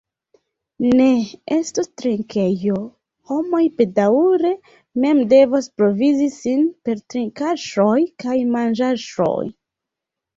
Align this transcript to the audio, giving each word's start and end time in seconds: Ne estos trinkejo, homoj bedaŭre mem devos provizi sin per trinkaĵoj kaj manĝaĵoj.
Ne 0.99 1.07
estos 1.55 1.89
trinkejo, 2.01 2.77
homoj 3.31 3.59
bedaŭre 3.81 4.51
mem 5.03 5.21
devos 5.33 5.67
provizi 5.81 6.29
sin 6.37 6.65
per 6.89 7.03
trinkaĵoj 7.15 7.99
kaj 8.25 8.39
manĝaĵoj. 8.57 9.45